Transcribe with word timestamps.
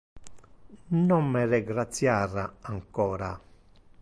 Non 1.09 1.23
me 1.33 1.43
regratiar 1.53 2.33
ancora. 2.73 3.31